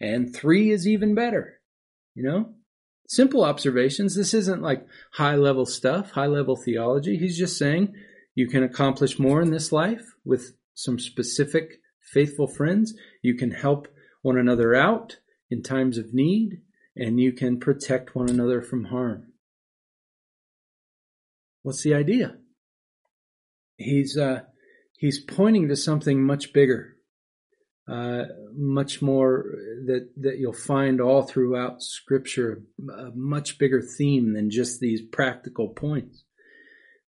[0.00, 1.60] And three is even better.
[2.14, 2.54] You know?
[3.08, 4.14] Simple observations.
[4.14, 7.16] This isn't like high level stuff, high level theology.
[7.16, 7.94] He's just saying
[8.34, 12.94] you can accomplish more in this life with some specific faithful friends.
[13.22, 13.88] You can help
[14.22, 15.18] one another out
[15.50, 16.62] in times of need,
[16.96, 19.32] and you can protect one another from harm.
[21.62, 22.36] What's the idea?
[23.76, 24.42] He's uh,
[24.98, 26.93] he's pointing to something much bigger,
[27.86, 28.24] uh,
[28.56, 29.44] much more
[29.86, 32.62] that that you'll find all throughout Scripture.
[32.90, 36.24] A much bigger theme than just these practical points.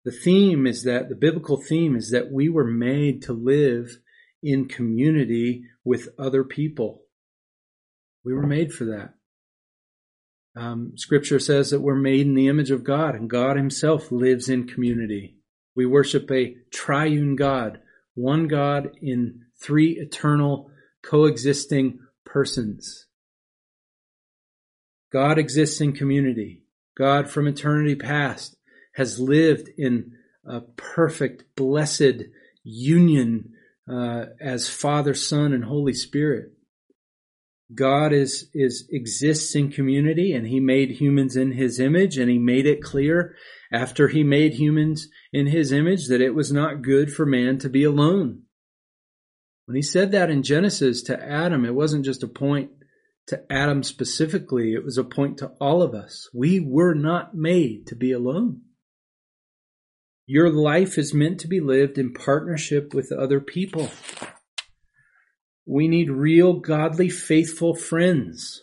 [0.05, 3.99] The theme is that the biblical theme is that we were made to live
[4.43, 7.07] in community with other people
[8.27, 9.15] we were made for that.
[10.61, 14.49] Um, scripture says that we're made in the image of God, and God Himself lives
[14.49, 15.37] in community.
[15.77, 17.79] We worship a triune God,
[18.15, 20.71] one God in three eternal
[21.03, 23.07] coexisting persons.
[25.12, 26.62] God exists in community.
[26.97, 28.57] God from eternity past
[28.95, 30.12] has lived in
[30.45, 32.25] a perfect, blessed
[32.64, 33.51] union
[33.90, 36.53] uh, as Father, Son, and Holy Spirit.
[37.75, 42.38] God is, is, exists in community and he made humans in his image and he
[42.38, 43.35] made it clear
[43.73, 47.69] after he made humans in his image that it was not good for man to
[47.69, 48.42] be alone.
[49.66, 52.70] When he said that in Genesis to Adam, it wasn't just a point
[53.26, 54.74] to Adam specifically.
[54.74, 56.29] It was a point to all of us.
[56.33, 58.62] We were not made to be alone.
[60.24, 63.90] Your life is meant to be lived in partnership with other people.
[65.64, 68.62] We need real, godly, faithful friends.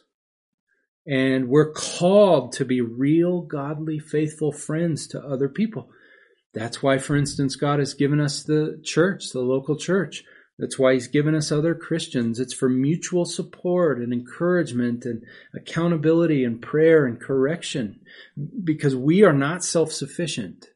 [1.06, 5.90] And we're called to be real, godly, faithful friends to other people.
[6.54, 10.24] That's why, for instance, God has given us the church, the local church.
[10.64, 12.40] That's why He's given us other Christians.
[12.40, 15.22] It's for mutual support and encouragement and
[15.54, 18.00] accountability and prayer and correction
[18.64, 20.68] because we are not self sufficient.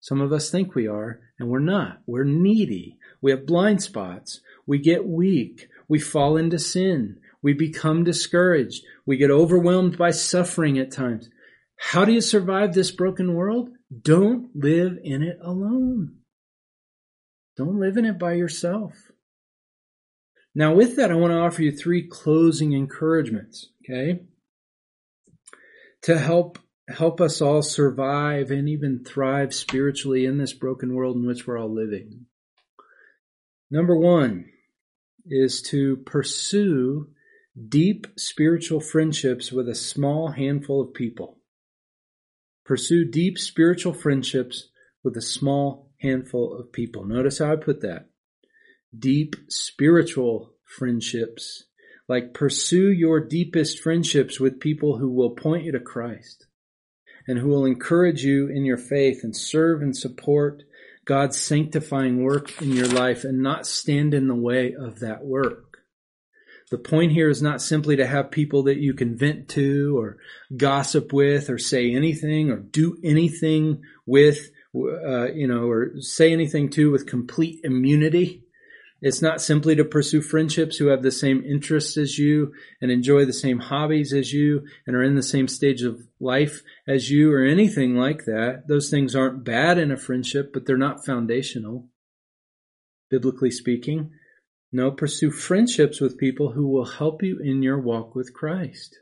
[0.00, 2.00] Some of us think we are, and we're not.
[2.04, 2.98] We're needy.
[3.22, 4.40] We have blind spots.
[4.66, 5.68] We get weak.
[5.86, 7.20] We fall into sin.
[7.40, 8.82] We become discouraged.
[9.06, 11.28] We get overwhelmed by suffering at times.
[11.76, 13.70] How do you survive this broken world?
[14.02, 16.16] Don't live in it alone.
[17.56, 19.07] Don't live in it by yourself.
[20.58, 24.22] Now, with that, I want to offer you three closing encouragements, okay?
[26.02, 31.24] To help help us all survive and even thrive spiritually in this broken world in
[31.28, 32.26] which we're all living.
[33.70, 34.46] Number one
[35.26, 37.10] is to pursue
[37.68, 41.38] deep spiritual friendships with a small handful of people.
[42.64, 44.70] Pursue deep spiritual friendships
[45.04, 47.04] with a small handful of people.
[47.04, 48.08] Notice how I put that.
[48.96, 51.64] Deep spiritual friendships.
[52.08, 56.46] Like pursue your deepest friendships with people who will point you to Christ
[57.26, 60.62] and who will encourage you in your faith and serve and support
[61.04, 65.78] God's sanctifying work in your life and not stand in the way of that work.
[66.70, 70.18] The point here is not simply to have people that you can vent to or
[70.54, 76.68] gossip with or say anything or do anything with, uh, you know, or say anything
[76.70, 78.44] to with complete immunity.
[79.00, 83.24] It's not simply to pursue friendships who have the same interests as you and enjoy
[83.24, 87.32] the same hobbies as you and are in the same stage of life as you
[87.32, 88.64] or anything like that.
[88.66, 91.86] Those things aren't bad in a friendship, but they're not foundational,
[93.08, 94.10] biblically speaking.
[94.72, 98.98] No, pursue friendships with people who will help you in your walk with Christ.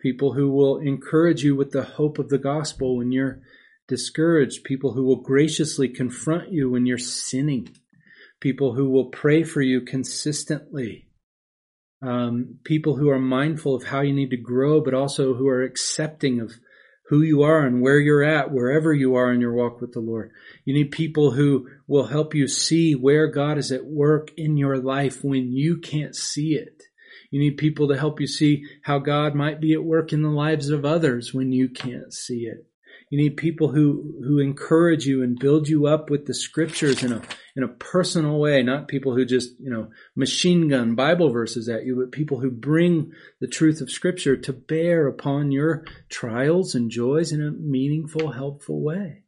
[0.00, 3.40] People who will encourage you with the hope of the gospel when you're
[3.88, 4.64] discouraged.
[4.64, 7.74] People who will graciously confront you when you're sinning.
[8.42, 11.06] People who will pray for you consistently.
[12.04, 15.62] Um, people who are mindful of how you need to grow, but also who are
[15.62, 16.54] accepting of
[17.06, 20.00] who you are and where you're at, wherever you are in your walk with the
[20.00, 20.32] Lord.
[20.64, 24.76] You need people who will help you see where God is at work in your
[24.76, 26.82] life when you can't see it.
[27.30, 30.30] You need people to help you see how God might be at work in the
[30.30, 32.66] lives of others when you can't see it.
[33.12, 37.12] You need people who, who encourage you and build you up with the scriptures in
[37.12, 37.20] a,
[37.54, 41.84] in a personal way, not people who just, you know, machine gun Bible verses at
[41.84, 46.90] you, but people who bring the truth of scripture to bear upon your trials and
[46.90, 49.24] joys in a meaningful, helpful way.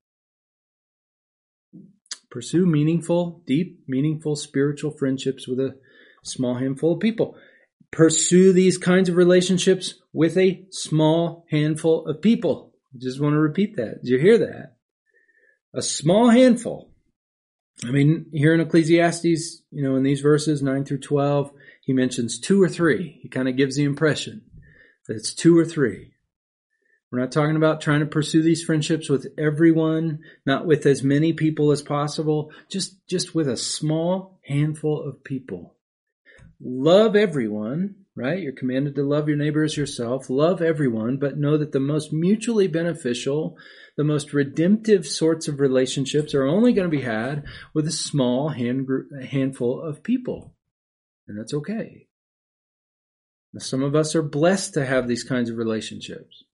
[2.31, 5.77] Pursue meaningful, deep, meaningful spiritual friendships with a
[6.23, 7.37] small handful of people.
[7.91, 12.74] Pursue these kinds of relationships with a small handful of people.
[12.97, 14.03] Just want to repeat that.
[14.03, 14.77] Did you hear that?
[15.75, 16.91] A small handful.
[17.85, 21.51] I mean, here in Ecclesiastes, you know, in these verses 9 through 12,
[21.83, 23.19] he mentions two or three.
[23.23, 24.43] He kind of gives the impression
[25.07, 26.13] that it's two or three.
[27.11, 31.33] We're not talking about trying to pursue these friendships with everyone, not with as many
[31.33, 35.77] people as possible, just, just with a small handful of people.
[36.61, 38.41] Love everyone, right?
[38.41, 40.31] You're commanded to love your neighbor as yourself.
[40.31, 43.57] Love everyone, but know that the most mutually beneficial,
[43.97, 48.51] the most redemptive sorts of relationships are only going to be had with a small
[48.51, 50.55] hand group, handful of people.
[51.27, 52.07] And that's okay.
[53.53, 56.45] Now, some of us are blessed to have these kinds of relationships.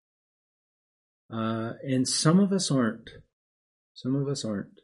[1.33, 3.11] Uh, and some of us aren't.
[3.95, 4.81] Some of us aren't.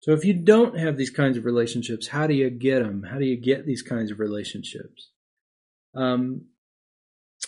[0.00, 3.04] So if you don't have these kinds of relationships, how do you get them?
[3.08, 5.11] How do you get these kinds of relationships?
[5.94, 6.46] Um,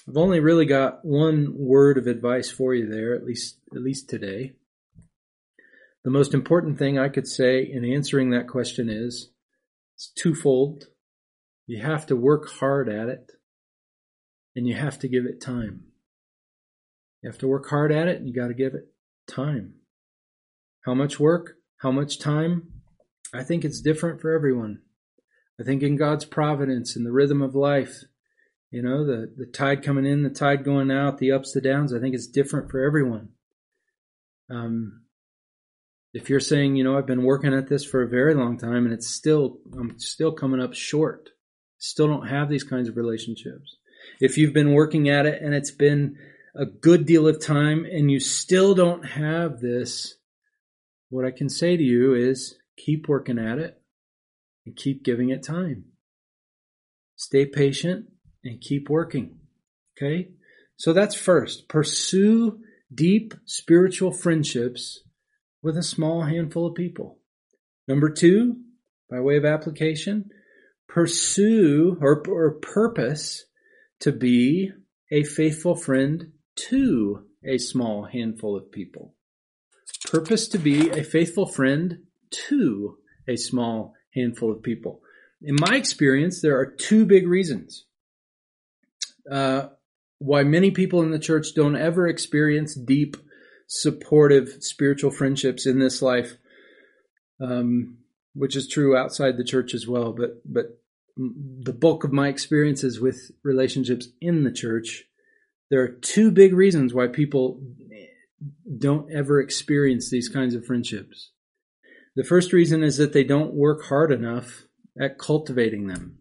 [0.09, 4.09] I've only really got one word of advice for you there, at least at least
[4.09, 4.52] today.
[6.04, 9.30] The most important thing I could say in answering that question is
[9.96, 10.85] it's twofold.
[11.66, 13.33] You have to work hard at it,
[14.54, 15.85] and you have to give it time.
[17.23, 18.92] You have to work hard at it, and you got to give it
[19.27, 19.77] time.
[20.85, 21.56] How much work?
[21.79, 22.83] How much time?
[23.33, 24.83] I think it's different for everyone.
[25.58, 28.04] I think in God's providence and the rhythm of life,
[28.75, 31.94] you know, the, the tide coming in, the tide going out, the ups, the downs,
[31.94, 33.29] I think it's different for everyone.
[34.50, 35.02] Um,
[36.12, 38.85] if you're saying, you know, I've been working at this for a very long time
[38.85, 41.29] and it's still, I'm still coming up short,
[41.79, 43.77] still don't have these kinds of relationships.
[44.20, 46.16] If you've been working at it and it's been
[46.56, 50.16] a good deal of time and you still don't have this,
[51.10, 53.81] what I can say to you is keep working at it
[54.66, 55.85] and keep giving it time.
[57.14, 58.06] Stay patient
[58.44, 59.38] and keep working.
[59.96, 60.28] Okay?
[60.76, 61.68] So that's first.
[61.68, 62.60] Pursue
[62.92, 65.00] deep spiritual friendships
[65.62, 67.18] with a small handful of people.
[67.88, 68.56] Number two,
[69.10, 70.30] by way of application,
[70.88, 73.44] pursue or, or purpose
[74.00, 74.70] to be
[75.10, 79.14] a faithful friend to a small handful of people.
[80.10, 81.98] Purpose to be a faithful friend
[82.30, 85.00] to a small handful of people.
[85.42, 87.84] In my experience, there are two big reasons
[89.31, 89.68] uh,
[90.18, 93.16] why many people in the church don't ever experience deep,
[93.66, 96.37] supportive spiritual friendships in this life,
[97.40, 97.98] um,
[98.35, 100.12] which is true outside the church as well.
[100.12, 100.79] But but
[101.16, 105.04] the bulk of my experiences with relationships in the church,
[105.70, 107.60] there are two big reasons why people
[108.79, 111.31] don't ever experience these kinds of friendships.
[112.16, 114.64] The first reason is that they don't work hard enough
[115.00, 116.18] at cultivating them.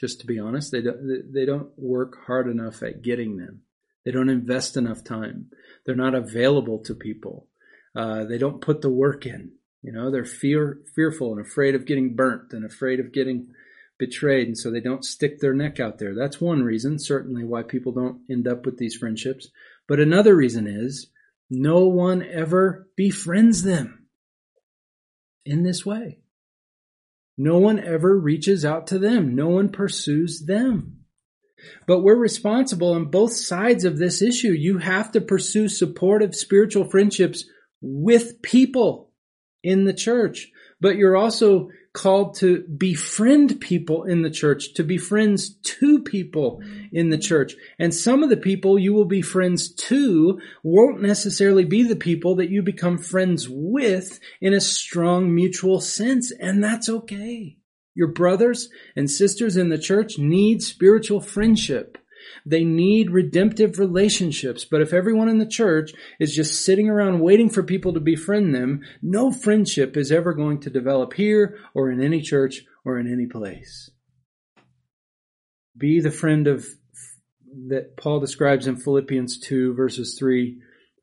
[0.00, 3.60] Just to be honest, they don't, they don't work hard enough at getting them.
[4.04, 5.50] They don't invest enough time.
[5.84, 7.48] They're not available to people.
[7.94, 9.52] Uh, they don't put the work in.
[9.82, 13.48] You know, they're fear, fearful and afraid of getting burnt and afraid of getting
[13.98, 14.46] betrayed.
[14.46, 16.14] And so they don't stick their neck out there.
[16.14, 19.48] That's one reason, certainly, why people don't end up with these friendships.
[19.86, 21.10] But another reason is
[21.50, 24.06] no one ever befriends them
[25.44, 26.19] in this way.
[27.42, 29.34] No one ever reaches out to them.
[29.34, 30.98] No one pursues them.
[31.86, 34.52] But we're responsible on both sides of this issue.
[34.52, 37.46] You have to pursue supportive spiritual friendships
[37.80, 39.14] with people
[39.62, 40.50] in the church,
[40.82, 46.62] but you're also called to befriend people in the church, to be friends to people
[46.92, 47.54] in the church.
[47.78, 52.36] And some of the people you will be friends to won't necessarily be the people
[52.36, 56.30] that you become friends with in a strong mutual sense.
[56.30, 57.56] And that's okay.
[57.94, 61.98] Your brothers and sisters in the church need spiritual friendship.
[62.46, 64.64] They need redemptive relationships.
[64.64, 68.54] But if everyone in the church is just sitting around waiting for people to befriend
[68.54, 73.10] them, no friendship is ever going to develop here or in any church or in
[73.10, 73.90] any place.
[75.76, 76.66] Be the friend of
[77.68, 80.60] that Paul describes in Philippians 2 verses 3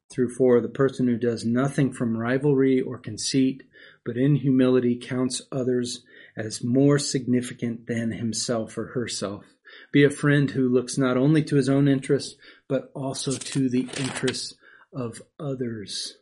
[0.10, 3.64] through 4, the person who does nothing from rivalry or conceit,
[4.06, 6.04] but in humility counts others
[6.38, 9.44] as more significant than himself or herself.
[9.92, 12.36] Be a friend who looks not only to his own interests,
[12.68, 14.56] but also to the interests
[14.94, 16.18] of others.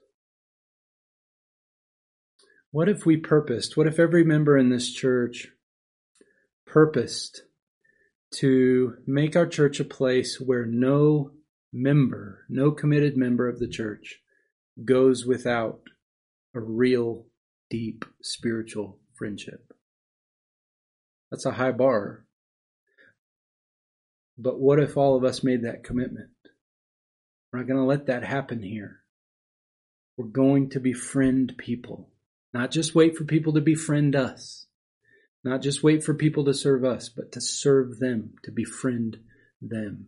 [2.72, 5.48] What if we purposed, what if every member in this church
[6.66, 7.44] purposed
[8.36, 11.32] to make our church a place where no
[11.72, 14.20] member, no committed member of the church
[14.84, 15.80] goes without
[16.54, 17.26] a real,
[17.70, 19.72] deep spiritual friendship?
[21.32, 22.25] That's a high bar
[24.38, 26.30] but what if all of us made that commitment?
[27.52, 29.00] We're not going to let that happen here.
[30.18, 32.10] We're going to befriend people,
[32.54, 34.68] not just wait for people to befriend us,
[35.44, 39.18] not just wait for people to serve us, but to serve them, to befriend
[39.62, 40.08] them.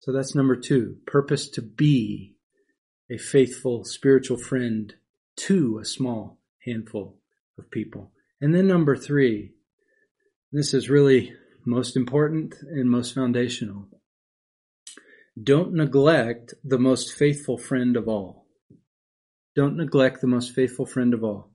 [0.00, 2.36] So that's number two purpose to be
[3.10, 4.94] a faithful spiritual friend
[5.36, 7.18] to a small handful
[7.58, 8.12] of people.
[8.40, 9.52] And then number three,
[10.52, 11.32] this is really
[11.66, 13.88] most important and most foundational.
[15.42, 18.46] Don't neglect the most faithful friend of all.
[19.54, 21.50] Don't neglect the most faithful friend of all.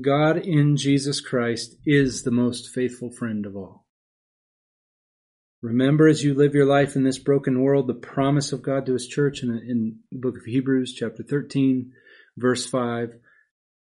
[0.00, 3.86] God in Jesus Christ is the most faithful friend of all.
[5.60, 8.92] Remember as you live your life in this broken world the promise of God to
[8.92, 11.90] his church in, in the book of Hebrews, chapter 13,
[12.36, 13.14] verse 5.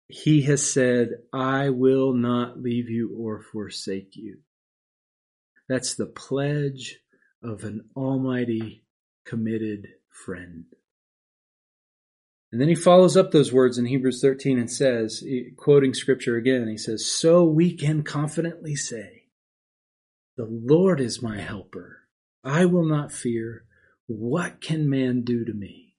[0.08, 4.43] He has said, I will not leave you or forsake you.
[5.68, 7.00] That's the pledge
[7.42, 8.84] of an almighty
[9.24, 10.64] committed friend.
[12.52, 15.24] And then he follows up those words in Hebrews 13 and says,
[15.56, 19.24] quoting scripture again, he says, So we can confidently say,
[20.36, 22.02] The Lord is my helper.
[22.44, 23.64] I will not fear.
[24.06, 25.96] What can man do to me?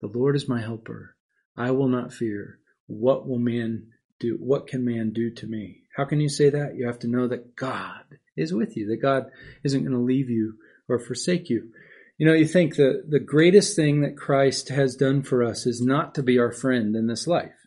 [0.00, 1.16] The Lord is my helper.
[1.56, 2.58] I will not fear.
[2.86, 3.86] What will man
[4.20, 4.36] do?
[4.38, 5.84] What can man do to me?
[5.96, 6.76] How can you say that?
[6.76, 9.24] You have to know that God is with you, that God
[9.64, 10.54] isn't going to leave you
[10.88, 11.70] or forsake you.
[12.16, 15.80] You know, you think the, the greatest thing that Christ has done for us is
[15.80, 17.66] not to be our friend in this life.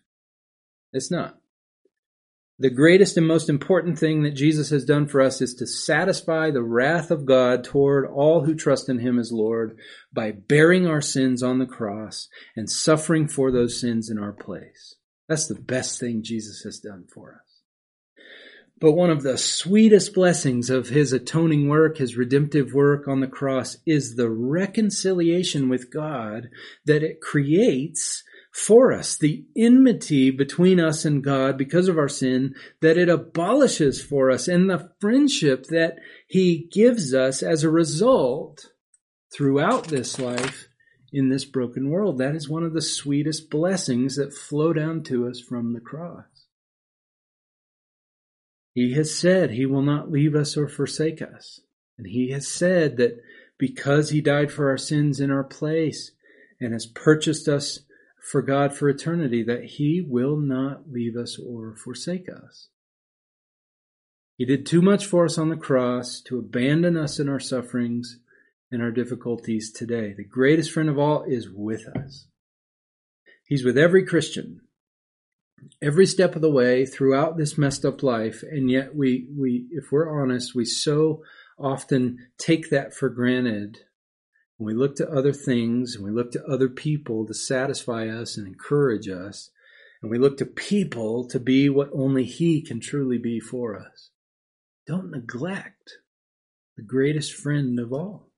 [0.92, 1.38] It's not.
[2.60, 6.52] The greatest and most important thing that Jesus has done for us is to satisfy
[6.52, 9.80] the wrath of God toward all who trust in Him as Lord
[10.14, 14.96] by bearing our sins on the cross and suffering for those sins in our place.
[15.28, 17.51] That's the best thing Jesus has done for us.
[18.82, 23.28] But one of the sweetest blessings of his atoning work, his redemptive work on the
[23.28, 26.50] cross, is the reconciliation with God
[26.86, 32.56] that it creates for us, the enmity between us and God because of our sin
[32.82, 38.72] that it abolishes for us, and the friendship that he gives us as a result
[39.32, 40.70] throughout this life
[41.14, 42.18] in this broken world.
[42.18, 46.26] That is one of the sweetest blessings that flow down to us from the cross.
[48.74, 51.60] He has said he will not leave us or forsake us.
[51.98, 53.22] And he has said that
[53.58, 56.12] because he died for our sins in our place
[56.60, 57.80] and has purchased us
[58.22, 62.70] for God for eternity, that he will not leave us or forsake us.
[64.38, 68.20] He did too much for us on the cross to abandon us in our sufferings
[68.72, 70.14] and our difficulties today.
[70.16, 72.28] The greatest friend of all is with us.
[73.46, 74.62] He's with every Christian,
[75.82, 79.92] every step of the way throughout this messed up life, and yet we, we, if
[79.92, 81.24] we're honest, we so
[81.60, 83.80] often take that for granted.
[84.58, 88.38] When we look to other things and we look to other people to satisfy us
[88.38, 89.50] and encourage us,
[90.02, 94.10] and we look to people to be what only He can truly be for us.
[94.88, 95.98] Don't neglect
[96.78, 98.30] the greatest friend of all.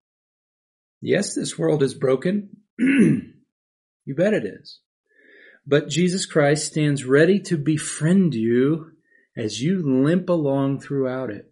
[1.01, 2.57] Yes, this world is broken.
[2.77, 4.79] you bet it is.
[5.65, 8.91] But Jesus Christ stands ready to befriend you
[9.35, 11.51] as you limp along throughout it.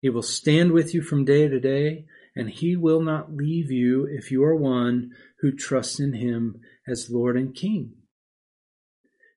[0.00, 4.06] He will stand with you from day to day, and he will not leave you
[4.10, 7.92] if you are one who trusts in him as Lord and King.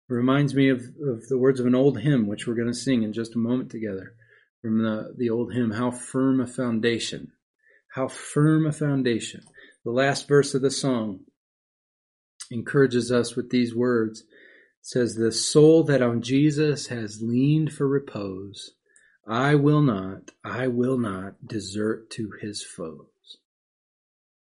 [0.10, 2.74] It reminds me of, of the words of an old hymn, which we're going to
[2.74, 4.14] sing in just a moment together.
[4.62, 7.32] From the, the old hymn, How Firm a Foundation.
[7.94, 9.42] How firm a foundation.
[9.84, 11.22] The last verse of the song
[12.52, 14.22] encourages us with these words.
[14.22, 14.26] It
[14.82, 18.72] says, The soul that on Jesus has leaned for repose,
[19.28, 23.08] I will not, I will not desert to his foes.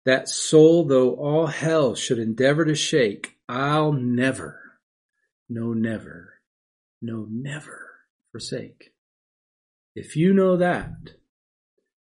[0.06, 4.60] That soul, though all hell should endeavor to shake, I'll never,
[5.50, 6.36] no, never,
[7.02, 7.90] no, never
[8.32, 8.94] forsake.
[9.96, 11.16] If you know that,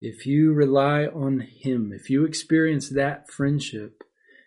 [0.01, 4.03] if you rely on Him, if you experience that friendship,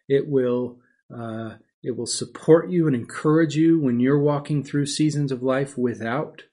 [0.07, 0.79] it will
[1.13, 5.77] uh, it will support you and encourage you when you're walking through seasons of life
[5.77, 6.43] without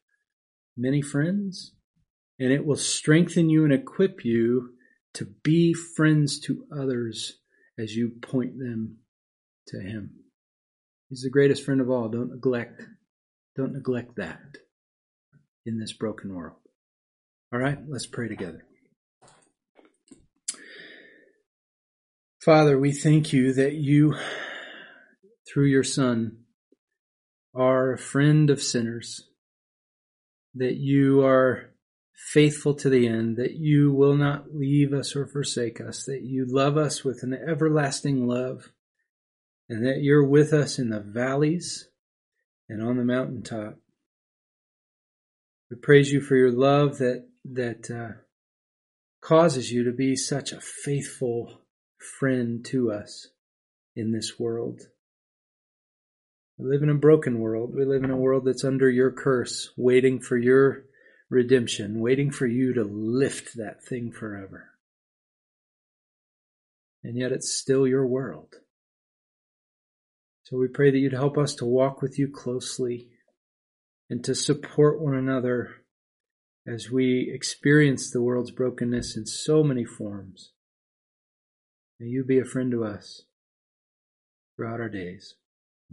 [0.77, 1.73] many friends,
[2.39, 4.75] and it will strengthen you and equip you
[5.15, 7.39] to be friends to others
[7.79, 8.99] as you point them
[9.69, 10.11] to Him.
[11.09, 12.09] He's the greatest friend of all.
[12.09, 12.83] Don't neglect,
[13.57, 14.59] don't neglect that
[15.65, 16.57] in this broken world.
[17.53, 18.65] All right, let's pray together.
[22.45, 24.15] Father, we thank you that you
[25.53, 26.39] through your Son,
[27.55, 29.29] are a friend of sinners,
[30.55, 31.71] that you are
[32.33, 36.45] faithful to the end, that you will not leave us or forsake us, that you
[36.47, 38.73] love us with an everlasting love,
[39.69, 41.89] and that you're with us in the valleys
[42.69, 43.79] and on the mountaintop.
[45.71, 48.19] We praise you for your love that that uh,
[49.21, 51.63] causes you to be such a faithful
[52.19, 53.29] friend to us
[53.97, 54.83] in this world.
[56.61, 57.75] We live in a broken world.
[57.75, 60.85] We live in a world that's under your curse, waiting for your
[61.31, 64.69] redemption, waiting for you to lift that thing forever.
[67.03, 68.57] And yet it's still your world.
[70.43, 73.09] So we pray that you'd help us to walk with you closely
[74.11, 75.77] and to support one another
[76.67, 80.51] as we experience the world's brokenness in so many forms.
[81.99, 83.23] May you be a friend to us
[84.57, 85.37] throughout our days.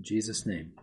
[0.02, 0.74] Jesus' name.